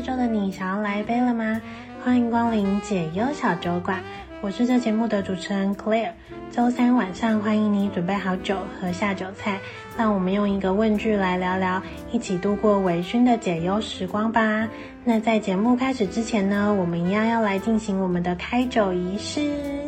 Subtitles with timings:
[0.00, 1.60] 周的你想要来一杯了吗？
[2.02, 4.00] 欢迎光临解忧小酒馆，
[4.40, 6.12] 我是这节目的主持人 Claire。
[6.50, 9.60] 周三晚上，欢迎你准备好酒和下酒菜，
[9.98, 11.82] 让我们用一个问句来聊聊，
[12.12, 14.66] 一起度过微醺的解忧时光吧。
[15.04, 19.79] 那在节目开始之前呢，我们一样要来进行我们的开酒仪式。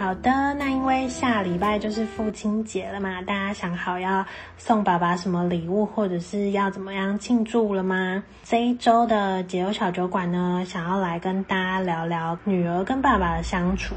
[0.00, 4.24] 好的，那因为下礼拜就是父亲节了嘛，大家想好要
[4.56, 8.24] 送爸爸什么礼物，或者是要怎么样庆祝了吗？
[8.42, 13.94] 这一周的解忧小酒馆呢，想要来跟大家聊聊女儿跟爸爸的相处。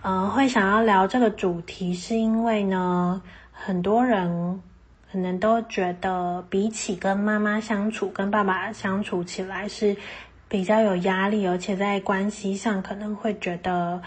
[0.00, 3.20] 呃，会想要聊这个主题，是因为呢，
[3.52, 4.62] 很多人
[5.12, 9.94] 可能都觉得，比起跟妈妈相处，跟爸爸相处起来是
[10.48, 14.00] 比较有压力，而且在关系上可能会觉得。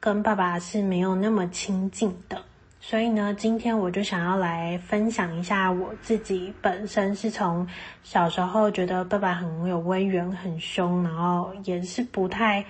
[0.00, 2.40] 跟爸爸是没有那么亲近的，
[2.78, 7.66] 所以呢，今天我就想要来分享一下我自己本身是从
[8.04, 12.64] 小时候觉得爸爸很有威严、很凶，然后也是不太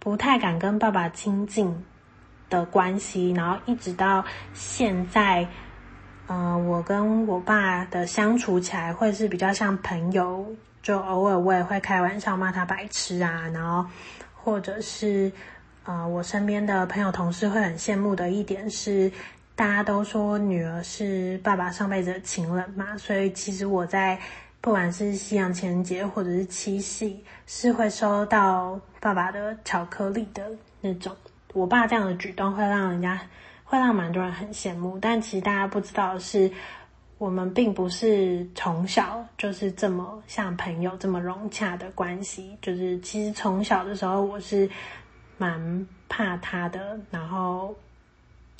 [0.00, 1.72] 不太敢跟爸爸亲近
[2.50, 5.46] 的关系，然后一直到现在，
[6.26, 10.44] 嗯、我跟我爸的相处起来会是比较像朋友，
[10.82, 13.88] 就偶尔我也会开玩笑骂他白痴啊，然后
[14.34, 15.30] 或者是。
[15.86, 19.12] 呃，我身边的朋友同事会很羡慕的一点是，
[19.54, 24.18] 大家都说女儿是爸爸上辈子的情人嘛，所以其实我在
[24.62, 30.42] 不管是西洋情人节或者是七夕，是会收到爸爸的巧克力的
[30.80, 31.14] 那种。
[31.52, 33.20] 我爸这样的举动会让人家
[33.62, 36.50] 会让蛮多人很羡慕，但其实大家不知道的是，
[37.18, 44.66] 我们并不是从小就是这么像朋友这么融洽的关系，就是其实从小的时候我是。
[45.36, 47.74] 蛮怕他的，然后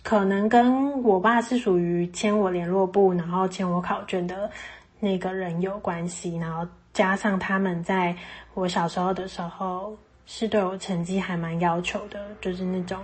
[0.03, 4.51] 可能跟我爸是属于签我联络簿，然后签我考卷的
[5.01, 8.15] 那个人有关系，然后加上他们在
[8.55, 13.01] 我小时候的时候是对我成绩还蛮要求的，就是那种，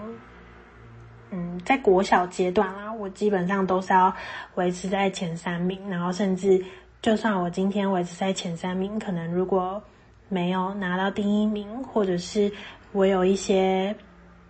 [1.31, 4.15] 嗯，在国小阶段啊，我基本上都是要
[4.57, 6.63] 维持在前三名，然后甚至
[7.01, 9.83] 就算我今天维持在前三名，可能如果
[10.29, 12.53] 没有拿到第一名，或者是
[12.93, 13.95] 我有一些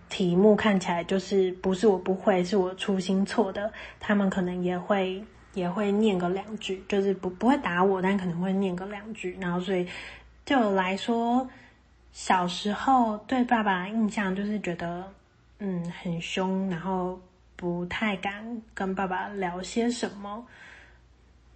[0.08, 5.22] 题目看起来就是不是我不会，是我粗心错的，他们可能也会
[5.54, 9.36] 也会念个两句，就是不不会打我，但可能会念个两句。
[9.40, 9.86] 然后所以
[10.44, 11.46] 对我来说，
[12.12, 15.04] 小时候对爸爸印象就是觉得
[15.58, 17.20] 嗯很凶，然后
[17.56, 20.44] 不太敢跟爸爸聊些什么，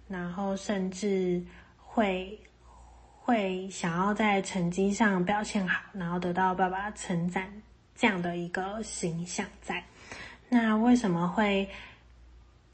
[0.07, 1.43] 然后甚至
[1.77, 2.39] 会。
[3.25, 7.51] 会想要在成绩上表现好，然后得到爸爸称赞，
[7.95, 9.83] 这样的一个形象在。
[10.47, 11.67] 那为什么会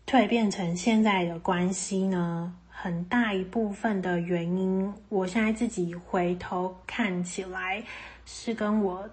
[0.06, 2.53] 蜕变成现在的关系呢？
[2.67, 7.81] 很大一部分的原因，我现在自己回头看起来，
[8.25, 9.09] 是跟我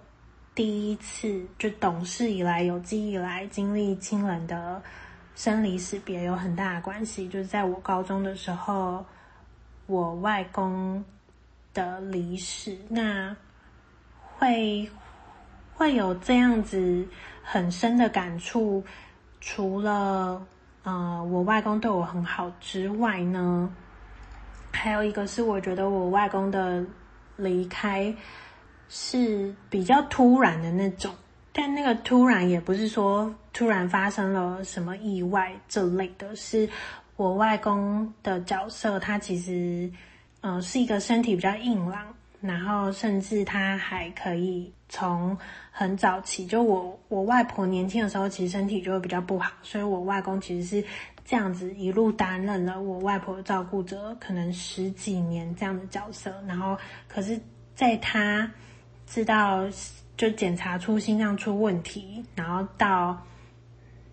[0.57, 4.83] 第一次就懂事以来、有记忆以来经历亲人的
[5.37, 7.29] 生离死别有很大的关系。
[7.29, 9.07] 就是在我高中的时候，
[9.87, 11.05] 我外公。
[11.79, 13.37] 的离世，那
[14.37, 14.91] 会
[15.75, 17.07] 会有这样子
[17.41, 18.83] 很深的感触。
[19.41, 20.45] 除了
[20.83, 23.73] 呃，我外公对我很好之外呢，
[24.73, 26.85] 还有一个是我觉得我外公的
[27.37, 28.13] 离开
[28.89, 31.15] 是比较突然的那种，
[31.53, 36.69] 但那个突然也不是说突然发生了什么意外这类的，是
[37.15, 39.89] 我外公的角色，他其实。
[40.41, 42.07] 呃，是一个身体比较硬朗，
[42.41, 45.37] 然后甚至他还可以从
[45.71, 50.89] 很早期，就我我外婆年轻的时候，其实身体就会比较不好，所以我外公其实是
[51.25, 56.33] 这样子一路担任了我外婆的照顾者，可能十几年这样的角色。
[56.47, 56.79] 然后，
[57.09, 57.39] 可是
[57.75, 58.51] 在他
[59.07, 59.65] 知道
[60.17, 63.21] 就检查出心脏出问题，然后到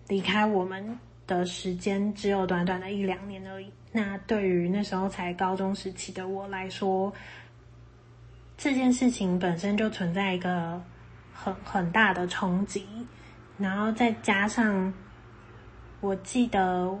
[0.08, 3.72] 离开我们的时间只有短短的一两年而已。
[3.92, 7.12] 那对于那时候才高中时期的我来说，
[8.58, 10.80] 这件事情本身就存在一个
[11.32, 12.86] 很很大的冲击，
[13.56, 14.92] 然后再加上，
[16.00, 16.94] 我记得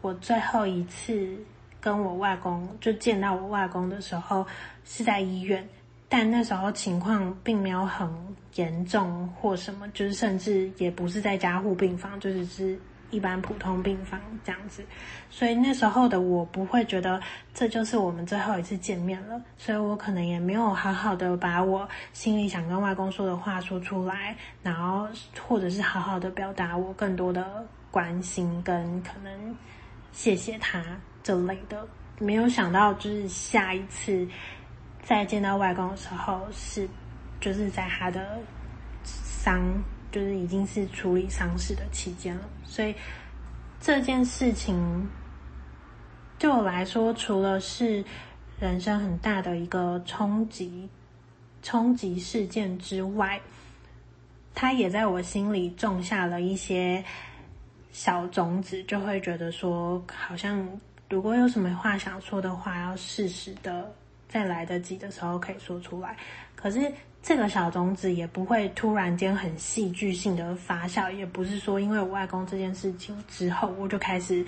[0.00, 1.36] 我最后一次
[1.80, 4.44] 跟我外公就见到我外公的时候
[4.84, 5.64] 是在医院，
[6.08, 8.08] 但那时候情况并没有很
[8.56, 12.76] 严重或什么，就是甚至也不是在加护病房，就只是。
[13.14, 14.84] 一般普通病房这样子，
[15.30, 17.20] 所以那时候的我不会觉得
[17.54, 25.06] 这就是我们最后一次见面了，所以我可能也没有好好的把我心里想跟外公说的话说出来，然后
[25.46, 29.56] 或者是好好的表达我更多的关心跟可能
[30.10, 30.82] 谢谢他
[31.22, 31.86] 这类的。
[32.18, 34.26] 没有想到，就是下一次
[35.02, 36.88] 再见到外公的时候，是
[37.40, 38.38] 就是在他的
[39.02, 39.60] 丧，
[40.14, 42.48] 就是已经是处理丧事的期间了。
[42.64, 42.94] 所以
[43.80, 45.08] 这件事情
[46.38, 48.04] 对我来说，除了是
[48.60, 50.88] 人生很大的一个冲击、
[51.62, 53.40] 冲击事件之外，
[54.54, 57.04] 他也在我心里种下了一些
[57.90, 60.64] 小种子，就会觉得说，好像
[61.10, 63.92] 如果有什么话想说的话，要适时的
[64.28, 66.16] 在来得及的时候可以说出来。
[66.54, 66.92] 可是
[67.22, 74.44] 这个小种子也不会突然间很戏剧性的发酵，也不是说因为我外公这件事情之后，我就开始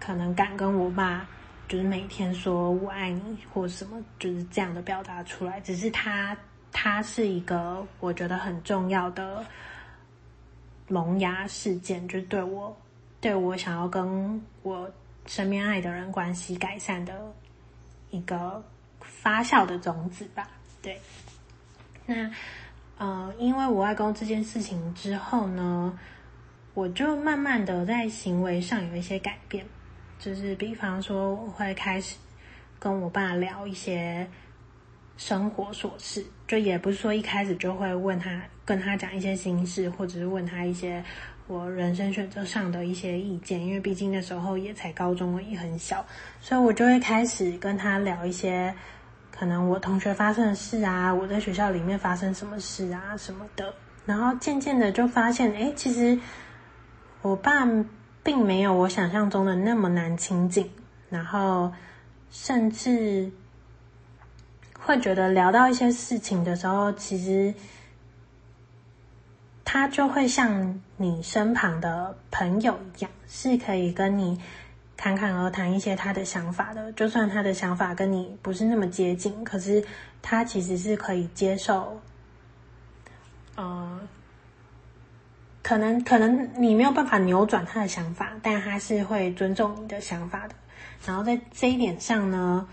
[0.00, 1.28] 可能敢跟我爸，
[1.68, 5.60] 就是每天说我爱你或什么，就是这样的表达出来。
[5.60, 6.36] 只是他。
[6.74, 9.44] 它是一个我觉得很重要的
[10.88, 12.74] 萌芽事件，就对我
[13.20, 14.90] 对我想要跟我
[15.26, 17.30] 身边爱的人关系改善的
[18.08, 18.64] 一个
[19.22, 20.48] 发酵的种子吧。
[20.82, 21.00] 对，
[22.06, 22.30] 那
[22.98, 25.98] 呃，因为我外公这件事情之后呢，
[26.74, 29.64] 我就慢慢的在行为上有一些改变，
[30.18, 32.16] 就是比方说我会开始
[32.78, 34.28] 跟我爸聊一些。
[35.18, 41.04] 生活琐事，就也不是说一开始就会问他，跟他讲一些心事，或者是问他一些
[41.46, 46.04] 我人生选择上的一些意见，因为毕竟那时候也才高中，也很小，
[46.40, 48.74] 所以我就会开始跟他聊一些
[49.42, 53.74] 可能我同学发生的事啊，我在学校里面发生什么事啊什么的，
[54.06, 56.16] 然后渐渐的就发现，哎，其实
[57.22, 57.66] 我爸
[58.22, 60.70] 并没有我想象中的那么难亲近，
[61.10, 61.72] 然后
[62.30, 63.32] 甚至。
[64.78, 67.52] 会觉得聊到一些事情的时候，其实
[69.64, 74.40] 他就会像你身旁的朋友一样，是可以跟你
[75.02, 76.92] 侃侃而谈一些他的想法的。
[76.92, 79.84] 就算他的想法跟你不是那么接近，可是
[80.22, 82.00] 他其实是可以接受。
[83.56, 84.00] 呃，
[85.60, 90.54] 可能可能你没有办法扭转他的想法，但他是会尊重你的想法的。
[91.04, 92.68] 然后在这一点上呢，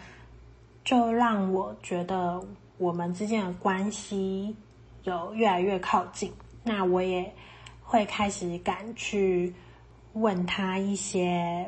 [0.83, 2.39] 就让我觉得
[2.77, 4.55] 我们之间的关系
[5.01, 6.31] 有越来越靠近。
[6.63, 7.33] 那我也
[7.81, 9.51] 会开始敢去
[10.13, 11.67] 问他一些，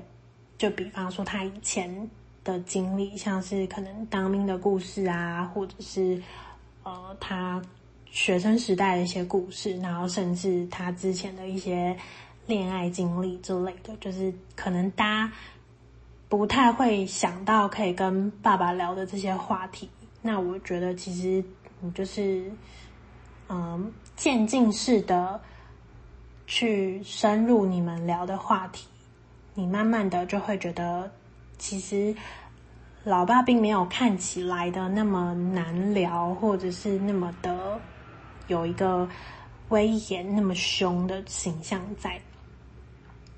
[0.62, 2.08] 就比方说他以前
[2.44, 6.22] 的经历，像是可能当兵的故事啊，或者是
[6.84, 7.60] 呃他
[8.12, 11.98] 学生时代的一些故事，然后甚至他之前的一些
[12.46, 15.34] 恋爱经历之类的，就是可能大家。
[16.30, 19.90] 不太会想到可以跟爸爸聊的这些话题，
[20.22, 21.44] 那我觉得其实
[21.82, 22.50] 你就是，
[23.50, 25.42] 嗯，渐进式的
[26.48, 28.88] 去深入你们聊的话题，
[29.54, 31.12] 你慢慢的就会觉得，
[31.58, 32.16] 其实
[33.04, 37.80] 老爸并没有看起来的那么难聊，或者是那么的
[38.48, 39.08] 有一个
[39.70, 42.20] 威严、那么凶的形象在。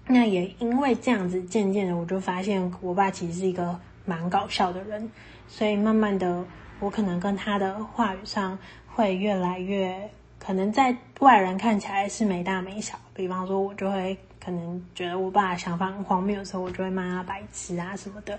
[0.06, 5.10] 那也因为这样子，渐渐的我就发现我爸其实是一个蛮搞笑的人，
[5.48, 6.46] 所以慢慢的
[6.80, 10.12] 我可能跟他的话语上会越来越，
[10.46, 12.96] 可能在外人看起来是没大没小。
[13.14, 18.38] 比方说，我就会可能觉得我爸想法很荒谬的时候，我就会骂他白痴啊什么的。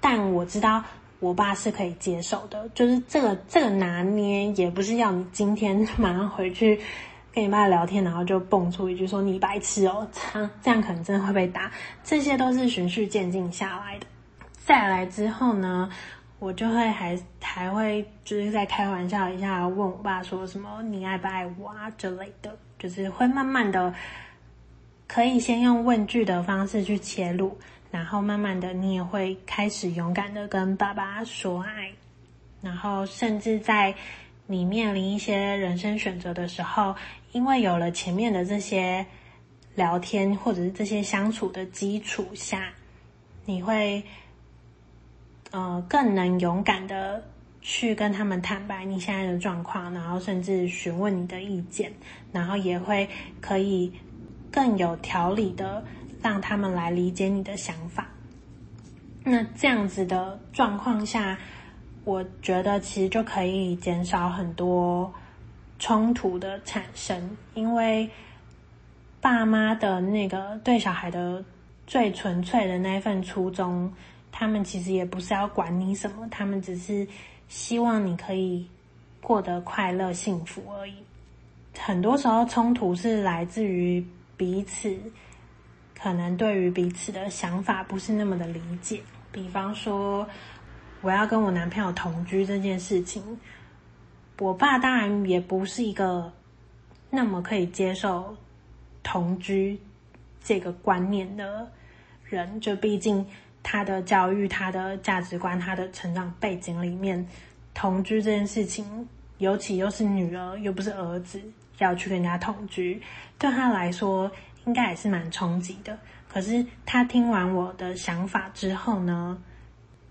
[0.00, 0.82] 但我知道
[1.20, 6.80] 我爸是可以接受的，就是这个这个拿捏也不是要你今天马上回去。
[7.34, 11.72] 跟你爸聊天，然后就蹦出一句说你白痴哦，这样这样可能真的会被打。
[12.04, 14.06] 这些都是循序渐进下来的。
[14.66, 15.88] 再来之后呢，
[16.42, 23.94] 我就会还还会就是在开玩笑一下，问我爸说什么你爱不爱我啊之类的，就是会慢慢的
[25.06, 27.56] 可以先用问句的方式去切入，
[27.92, 31.92] 然后慢慢的你也会开始勇敢的跟爸爸说爱，
[32.60, 33.94] 然后甚至在
[34.48, 36.92] 你面临一些人生选择的时候。
[37.30, 39.06] 因为有了前面的这些
[39.74, 42.70] 聊天或者是这些相处的基础下，
[43.46, 44.04] 你会
[45.52, 47.22] 呃更能勇敢的
[47.60, 51.92] 去跟他们坦白你现在的状况，然后甚至询问你的意见，
[52.32, 53.08] 然后也会
[53.40, 53.92] 可以
[54.50, 55.84] 更有条理的
[56.20, 58.08] 让他们来理解你的想法。
[59.22, 61.38] 那这样子的状况下，
[62.04, 65.12] 我觉得其实就可以减少很多。
[65.78, 68.08] 冲突的产生，因为
[69.20, 71.44] 爸妈的那个对小孩的
[71.88, 73.92] 最纯粹的那一份初衷，
[74.32, 77.06] 他们其实也不是要管你什么，他们只是
[77.46, 78.66] 希望你可以
[79.20, 80.94] 过得快乐幸福而已。
[81.78, 84.04] 很多时候冲突是来自于
[84.36, 84.98] 彼此
[85.96, 90.26] 可能对于彼此的想法不是那么的理解，比方说
[91.00, 93.22] 我要跟我男朋友同居这件事情，
[94.38, 96.32] 我爸当然也不是一个
[97.10, 98.36] 那么可以接受
[99.02, 99.78] 同居
[100.42, 101.70] 这个观念的
[102.24, 103.24] 人，就毕竟
[103.62, 107.26] 他的教育、他的价值观、他的成长背景里面，
[107.74, 111.40] 同居这件事情，尤其又是女儿，又不是儿子。
[111.78, 113.02] 要去跟人家同居，
[113.38, 114.30] 对他来说
[114.66, 115.98] 应该也是蛮冲击的。
[116.28, 119.42] 可是他听完我的想法之后呢，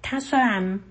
[0.02, 0.82] 他虽然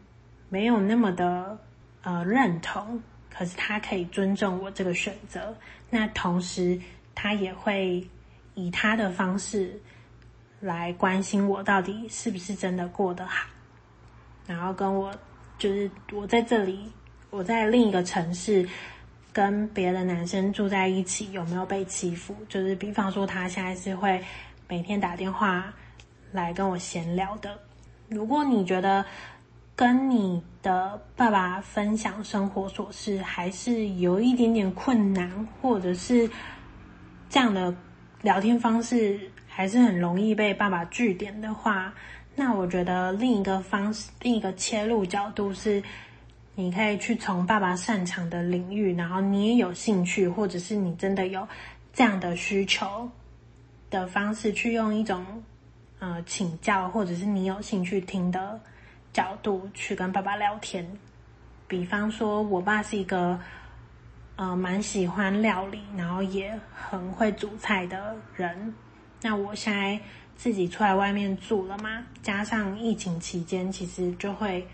[0.49, 1.59] 没有那么的
[2.03, 2.99] 呃认同，
[3.29, 5.55] 可是他可以尊重我这个选择。
[5.91, 6.81] 那同时，
[7.15, 8.09] 他也会
[8.55, 9.79] 以他的方式
[10.61, 13.49] 来关心我到底是不是真的过得好，
[14.47, 15.13] 然后跟我
[15.59, 16.93] 就是我在这里，
[17.31, 18.69] 我在另一个城市。
[19.33, 22.35] 跟别的男生住在一起有没有被欺负？
[22.49, 24.21] 就是比方说，他现在是会
[24.67, 25.73] 每天打电话
[26.33, 27.57] 来跟我闲聊的。
[28.09, 29.05] 如果你觉得
[29.77, 36.29] 跟你的爸爸分享生活琐事还是有一点点困难，或者是
[37.29, 37.73] 这样的
[38.23, 41.93] 聊天方式还是很容易被爸爸句点的话，
[42.35, 45.83] 那我觉得另一个方式，另一个切入角度是。
[46.57, 51.47] 你可以去从爸爸擅长的领域，然后你也有兴趣，或者是你真的有
[51.91, 53.09] 这样的需求
[53.89, 55.25] 的方式，去用一种
[56.01, 58.61] 呃请教，或者是你有兴趣听的
[59.11, 60.87] 角度去跟爸爸聊天。
[61.67, 63.41] 比方说，我爸是一个
[64.41, 68.75] 呃蛮喜欢料理，然后也很会煮菜的人。
[69.21, 70.01] 那我现在
[70.35, 74.67] 自己出来外面住了嘛，加上疫情期间，其实就会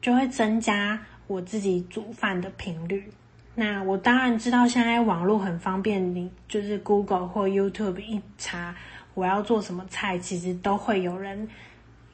[0.00, 0.96] 就会增加。
[1.26, 3.12] 我自己煮饭的频率，
[3.56, 8.72] 那我当然知道现在网络很方便，你就是 Google 或 YouTube 一查，
[9.14, 11.48] 我要做什么菜，其实都会有人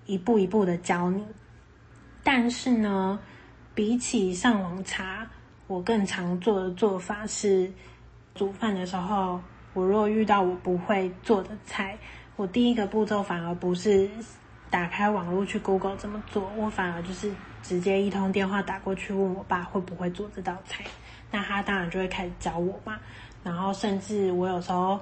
[0.06, 1.22] 一步一步的教你。
[2.22, 3.20] 但是呢，
[3.74, 5.30] 比起上网查，
[5.66, 7.70] 我更常做的做法是，
[8.34, 9.40] 煮饭的时候，
[9.72, 11.96] 我如果遇到我不会做的菜，
[12.36, 14.08] 我第一个步骤反而不是
[14.70, 17.32] 打开网络去 Google 怎么做，我反而就是。
[17.64, 20.84] 直接一通电话打过去问我爸会不会做这道菜，
[21.30, 22.98] 那他当然就会开始教我嘛。
[23.42, 25.00] 然后甚至我有时候，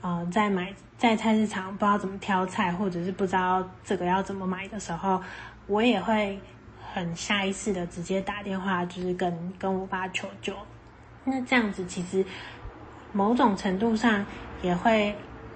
[0.00, 5.22] 呃，在买在菜市场不知道怎么挑菜，或者是不知道这个要怎么买的时候，
[5.66, 6.40] 我也会
[6.92, 10.54] 很下意识的直接打电话，就是跟跟我爸求救。
[11.24, 12.24] 那这样子其实
[13.12, 14.24] 某种程度上
[14.62, 15.14] 也会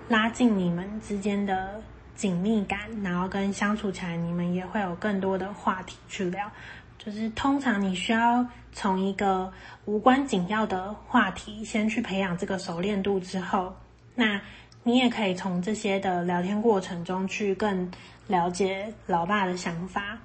[0.09, 1.81] 拉近你们之间的。
[2.17, 6.51] 紧密感，然后跟相处起来，你们也会有更多的话题去聊。
[6.97, 9.53] 就是通常你需要从一个
[9.85, 13.77] 无关紧要的话题先去培养这个熟练度之后，
[14.15, 14.41] 那
[14.83, 17.93] 你也可以从这些的聊天过程中去更
[18.29, 20.17] 了解老爸的想法，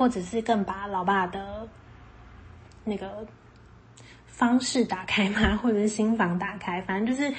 [0.00, 1.68] 或者是更把老爸的
[2.84, 3.26] 那个
[4.24, 7.30] 方式打开嘛，或者是心房打开，反正就是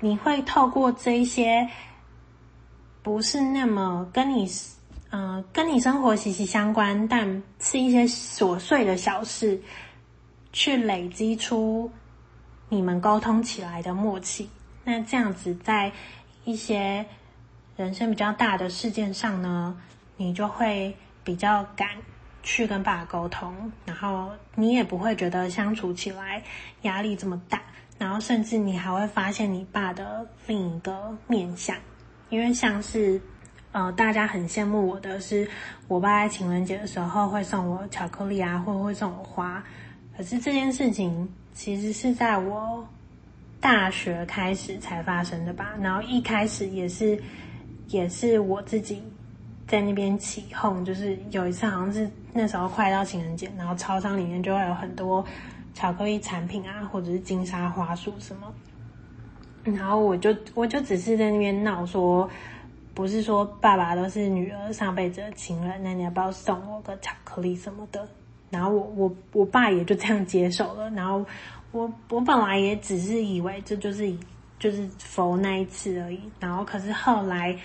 [0.00, 1.70] 你会透过这一些。
[3.04, 4.50] 不是那么跟你，
[5.10, 9.60] 呃，跟你生活息息相关，但是一些琐碎的小事，
[10.54, 11.92] 去累积出
[12.70, 14.48] 你们沟通起来的默契。
[14.84, 15.92] 那这样子，在
[16.44, 17.04] 一些
[17.76, 19.78] 人生比较大的事件上呢，
[20.16, 21.88] 你就会比较敢
[22.42, 26.42] 去跟爸爸沟通，然后你也不会觉得相处起来
[26.82, 27.62] 压力这么大，
[27.98, 31.74] 然后甚至你还会发现你爸的另一个面相。
[32.30, 33.20] 因为像是，
[33.72, 35.48] 呃，大家很羡慕我的是，
[35.88, 39.62] 我爸在情人节的时候会送我巧克力啊，或者会送我花。
[40.16, 42.86] 可是这件事情其实是在我
[43.60, 45.74] 大学开始才发生的吧。
[45.80, 47.22] 然后一开始也是，
[47.88, 49.02] 也是我自己
[49.66, 55.24] 在那边起哄，就是有一次好像是那时候快到情人节，然后超商里面就会有很多
[55.72, 58.52] 巧克力产品啊，或者是金沙花束什么。
[59.64, 62.28] 然后我就我就只是在那边闹说，
[62.92, 68.06] 不是说爸爸都是女儿上辈子的情人，那你要不要送我个巧克力什么的？
[68.50, 70.90] 然后我我我爸也就这样接受了。
[70.90, 71.24] 然后
[71.72, 74.14] 我我本来也只是以为这就是
[74.58, 76.20] 就是佛那一次而已。
[76.38, 77.58] 然后可是后来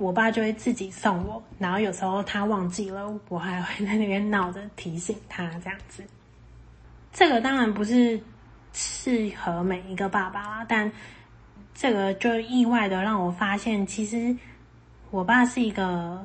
[0.00, 6.02] 我爸就会自己送我，然后有时候他忘记了，我还会在那边闹着提醒他这样子。
[7.12, 8.20] 这个当然不是。
[8.72, 10.88] 适合每一个爸爸啦，但
[11.74, 14.32] 这个就意外的让我发现，其实
[15.10, 16.24] 我爸是一个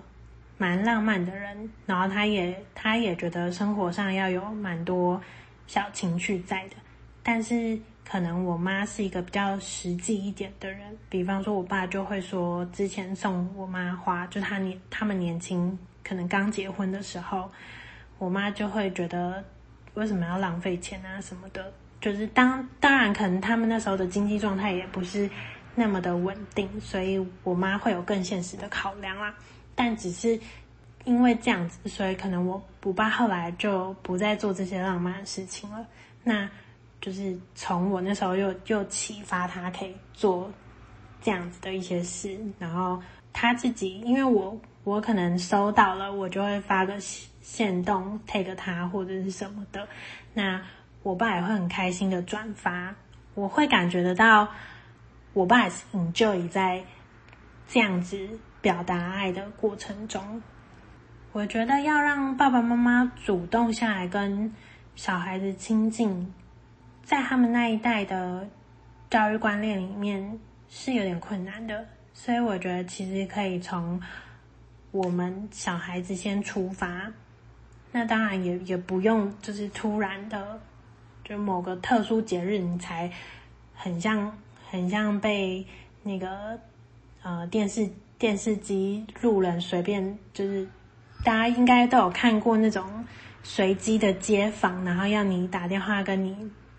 [0.60, 5.20] 蛮浪漫的人，然后他也他也觉得生活上要有蛮多
[5.65, 6.75] 小情趣在的，
[7.24, 17.50] 但是可能我妈是一个比较实际一点的人，比方说我爸就会说，之前送我妈花，就他年他们年轻，可能刚结婚的时候，
[18.19, 19.43] 我妈就会觉得
[19.95, 25.27] 为什么要浪费钱啊什么的，就是当当然可能他们那时候的经济状态也不是
[25.74, 29.33] 那么的稳定，所以我妈会有更现实的考量啦，
[29.74, 30.39] 但只是
[31.05, 35.88] 因为这样子，所以可能我我爸后来就不再做这些浪漫的事情了，
[36.24, 36.47] 那。
[37.05, 40.51] 就是从我那时候又又启发他可以做
[41.21, 43.00] 这样子的一些事，然后
[43.31, 49.88] 他自己，因为我我可能收到了，我就会发个限动 take 他或者是什么的，
[50.33, 50.59] 那
[51.03, 52.95] 我爸也会很开心的转发，
[53.35, 54.47] 我会感觉得到
[55.33, 56.83] 我爸也是 enjoy 在
[57.67, 58.27] 这样子
[58.62, 60.41] 表达爱的过程中。
[61.33, 64.51] 我觉得要让爸爸妈妈主动下来跟
[64.95, 66.33] 小孩子亲近。
[67.05, 68.50] 在他们那一代的
[69.12, 74.01] 教育观念里面是有点困难的，所以我觉得其实可以从
[74.89, 77.13] 我们小孩子先出发。
[77.91, 80.59] 那当然也也不用就是突然的，
[81.24, 83.12] 就某个特殊节日你才
[83.75, 84.35] 很像
[84.71, 85.63] 很像被
[86.01, 86.59] 那个
[87.21, 90.67] 呃电视电视机路人随便就是
[91.24, 93.05] 大家应该都有看过那种
[93.43, 96.35] 随机的街访，然后要你打电话跟你。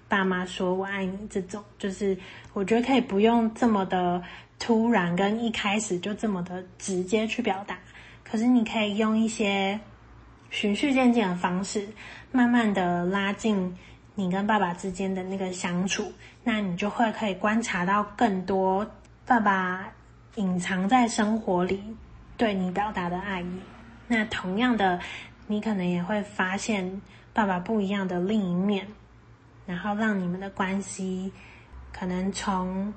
[0.09, 2.17] 爸妈说我爱你，这种就是
[2.53, 4.23] 我觉得可以不用这么的
[4.59, 7.77] 突然，跟一开始就这么的直接去表达。
[8.25, 9.79] 可是你可以用一些
[10.51, 11.89] 循序渐进的方式，
[12.33, 13.77] 慢慢的拉近
[14.15, 18.89] 你跟爸爸之间的那个相处，那你就会可以观察到更多
[19.27, 19.89] 爸爸
[20.37, 21.83] 隐藏在生活里
[22.37, 23.61] 对你表达的爱意。
[24.09, 25.01] 那同样的，
[25.47, 28.87] 你可能也会发现爸爸不一样的另一面。
[29.67, 31.33] 然后让你们的关系
[31.93, 32.95] 可能从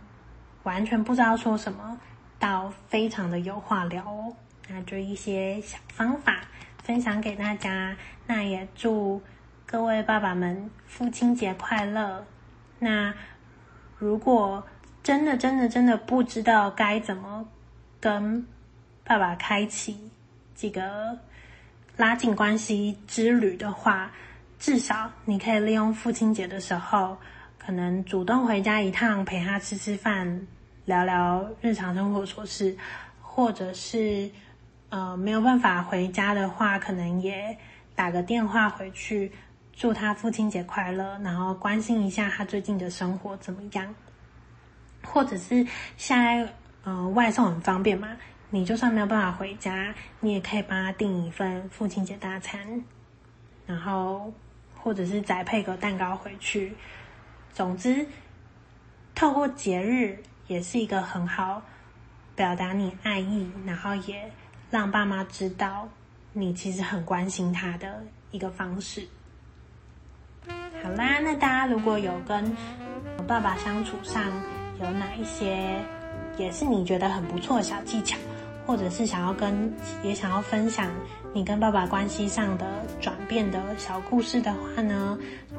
[0.64, 2.00] 完全不知道说什么
[2.38, 4.34] 到非常的有话聊哦。
[4.68, 6.42] 那就一些小方法
[6.84, 7.98] 分享给大家。
[8.28, 9.22] 那也祝
[9.66, 12.26] 各位爸爸们父亲节快乐。
[12.78, 13.14] 那
[13.98, 14.64] 如果
[15.02, 17.48] 真的真的真的不知道该怎么
[18.00, 18.46] 跟
[19.04, 20.12] 爸爸开启
[20.56, 21.18] 这个
[21.98, 24.12] 拉近关系之旅的话，
[24.60, 27.18] 至少你可以利用父亲节的时候，
[27.58, 30.46] 可能主动回家一趟，陪他吃吃饭，
[30.84, 32.76] 聊聊日常生活琐事，
[33.22, 34.30] 或者是
[34.90, 37.58] 呃没有办法回家的话，可能也
[37.96, 39.32] 打个电话回去，
[39.72, 43.96] 祝他父亲节快乐，然后关心一下他最近的生活怎么样。
[45.06, 48.10] 或者是现在呃外送很方便嘛，
[48.50, 52.84] 你就算没有办法回家，你也可以帮他订一份父亲节大餐，
[53.66, 54.34] 然后。
[54.82, 56.74] 或者是再配个蛋糕回去，
[57.54, 58.06] 总之，
[59.14, 61.62] 透过节日也是一个很好
[62.36, 64.32] 表达你爱意，然后也
[64.72, 65.88] 让爸妈知道
[66.34, 69.08] 你其实很关心他的一个方式。
[70.82, 72.56] 好啦，那大家如果有跟
[73.18, 74.24] 我爸爸相处上
[74.80, 75.76] 有哪一些
[76.38, 78.18] 也是你觉得很不错的小技巧，
[78.70, 80.92] 或者是想要跟也想要分享。
[81.34, 82.66] 你跟爸爸关系上的
[83.02, 85.18] 转变的小故事的话呢，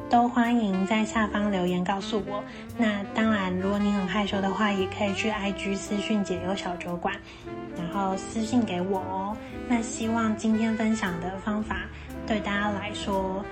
[0.08, 2.40] 都欢迎在下方留言告诉我。
[2.78, 7.12] 那当然，如果你很害羞的话，也可以去 IG 私讯解忧小酒馆，
[7.76, 9.36] 然后私信给我哦。
[9.68, 11.78] 那希望今天分享的方法
[12.28, 13.44] 对大家来说，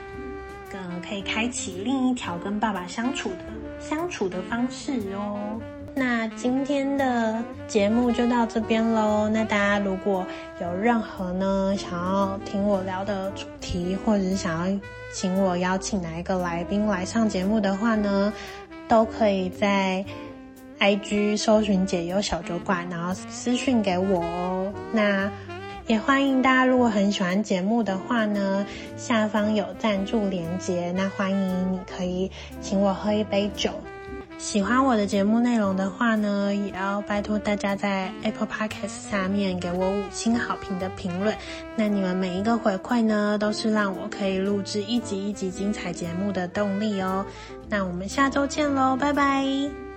[0.73, 3.45] 呃，可以开启另一条跟爸爸相处的
[3.81, 5.61] 相处的方式哦。
[5.99, 9.29] 那今天的节目就到这边喽。
[9.29, 10.25] 那大家如果
[10.61, 14.81] 有任何呢想要听我聊的主题，或者是想要
[15.13, 18.33] 请我邀请哪一个来宾来上节目的话呢，
[18.87, 20.05] 都可以在
[20.79, 24.73] IG 搜寻解忧小酒馆，然后私讯给我哦。
[24.93, 25.29] 那
[25.89, 28.65] 也欢迎大家，如果很喜欢节目的话呢，
[28.97, 32.31] 下方有赞助连接，那欢迎你可以
[32.61, 33.73] 请我喝一杯酒。
[34.39, 41.37] 喜欢我的节目内容的话呢，也要拜托大家在 Apple Podcast 下面给我五星好评的评论。
[41.77, 47.27] 那你们每一个回馈呢，都是让我可以录制一集一集精彩节目的动力哦。
[47.69, 49.88] 那我们下周见喽，拜拜。